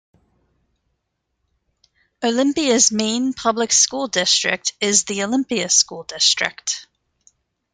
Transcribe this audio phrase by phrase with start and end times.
[2.23, 6.87] Olympia's main public school district is the Olympia School District.